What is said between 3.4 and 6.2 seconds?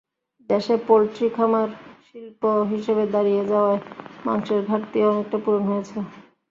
যাওয়ায় মাংসের ঘাটতিও অনেকটা পূরণ হয়েছে।